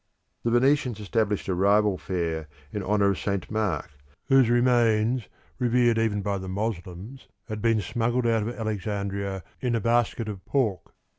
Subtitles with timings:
[0.41, 3.51] The Venetians established a rival fair in honour of St.
[3.51, 3.91] Mark,
[4.29, 5.27] whose remains,
[5.59, 10.43] revered even by the Moslems, had been smuggled out of Alexandria in a basket of
[10.43, 10.95] pork.